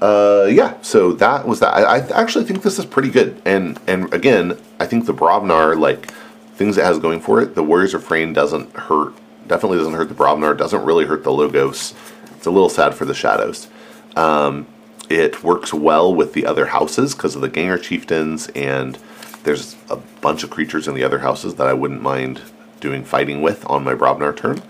Uh, 0.00 0.46
yeah, 0.48 0.80
so 0.80 1.12
that 1.12 1.46
was 1.46 1.60
that. 1.60 1.74
I, 1.74 1.96
I, 1.96 2.22
actually 2.22 2.44
think 2.44 2.62
this 2.62 2.78
is 2.78 2.86
pretty 2.86 3.10
good, 3.10 3.42
and 3.44 3.80
and 3.88 4.12
again, 4.14 4.56
I 4.78 4.86
think 4.86 5.06
the 5.06 5.14
Brobnar 5.14 5.78
like 5.78 6.12
things 6.54 6.78
it 6.78 6.84
has 6.84 6.98
going 6.98 7.20
for 7.20 7.40
it. 7.40 7.56
The 7.56 7.64
Warriors 7.64 7.94
Refrain 7.94 8.32
doesn't 8.32 8.72
hurt. 8.76 9.14
Definitely 9.48 9.78
doesn't 9.78 9.94
hurt 9.94 10.08
the 10.08 10.14
Brobnar. 10.14 10.56
Doesn't 10.56 10.84
really 10.84 11.04
hurt 11.04 11.24
the 11.24 11.32
Logos. 11.32 11.94
It's 12.36 12.46
a 12.46 12.50
little 12.50 12.68
sad 12.68 12.94
for 12.94 13.06
the 13.06 13.14
Shadows. 13.14 13.68
Um, 14.14 14.66
it 15.08 15.42
works 15.42 15.72
well 15.74 16.14
with 16.14 16.32
the 16.32 16.46
other 16.46 16.66
houses 16.66 17.14
because 17.14 17.34
of 17.34 17.40
the 17.40 17.48
Ganger 17.48 17.78
Chieftains, 17.78 18.48
and 18.48 18.98
there's 19.42 19.74
a 19.90 19.96
bunch 19.96 20.44
of 20.44 20.50
creatures 20.50 20.86
in 20.86 20.94
the 20.94 21.02
other 21.02 21.20
houses 21.20 21.56
that 21.56 21.66
I 21.66 21.72
wouldn't 21.72 22.02
mind 22.02 22.42
doing 22.80 23.04
fighting 23.04 23.42
with 23.42 23.68
on 23.68 23.82
my 23.82 23.94
Brobnar 23.94 24.36
turn. 24.36 24.62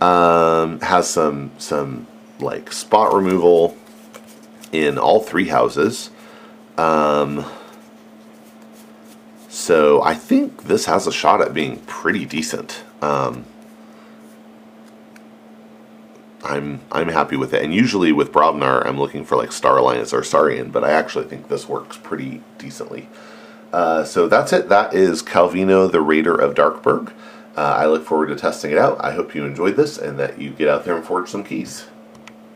Um, 0.00 0.80
has 0.80 1.08
some 1.08 1.50
some 1.58 2.06
like 2.38 2.72
spot 2.72 3.14
removal 3.14 3.76
in 4.72 4.98
all 4.98 5.20
three 5.20 5.48
houses. 5.48 6.10
Um, 6.76 7.44
so 9.48 10.02
I 10.02 10.14
think 10.14 10.64
this 10.64 10.84
has 10.84 11.06
a 11.06 11.12
shot 11.12 11.40
at 11.40 11.54
being 11.54 11.78
pretty 11.80 12.26
decent. 12.26 12.82
Um, 13.00 13.46
I'm 16.44 16.80
I'm 16.92 17.08
happy 17.08 17.36
with 17.36 17.54
it. 17.54 17.62
And 17.62 17.74
usually 17.74 18.12
with 18.12 18.32
Brobnar, 18.32 18.86
I'm 18.86 18.98
looking 18.98 19.24
for 19.24 19.36
like 19.36 19.52
Star 19.52 19.78
Alliance 19.78 20.12
or 20.12 20.22
Saurian, 20.22 20.70
but 20.70 20.84
I 20.84 20.92
actually 20.92 21.24
think 21.24 21.48
this 21.48 21.68
works 21.68 21.96
pretty 21.96 22.42
decently. 22.58 23.08
Uh, 23.72 24.04
so 24.04 24.28
that's 24.28 24.52
it. 24.52 24.68
That 24.68 24.94
is 24.94 25.22
Calvino, 25.22 25.90
the 25.90 26.00
Raider 26.00 26.34
of 26.34 26.54
Darkburg. 26.54 27.12
Uh, 27.56 27.74
I 27.78 27.86
look 27.86 28.04
forward 28.04 28.26
to 28.26 28.36
testing 28.36 28.70
it 28.70 28.78
out. 28.78 29.02
I 29.02 29.12
hope 29.12 29.34
you 29.34 29.44
enjoyed 29.44 29.76
this 29.76 29.96
and 29.96 30.18
that 30.18 30.38
you 30.38 30.50
get 30.50 30.68
out 30.68 30.84
there 30.84 30.94
and 30.94 31.04
forge 31.04 31.30
some 31.30 31.42
keys. 31.42 31.86